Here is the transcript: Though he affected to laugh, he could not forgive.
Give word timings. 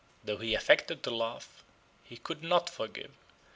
Though 0.23 0.37
he 0.37 0.55
affected 0.55 1.03
to 1.03 1.11
laugh, 1.15 1.63
he 2.03 2.17
could 2.17 2.41
not 2.41 2.71
forgive. 2.71 3.11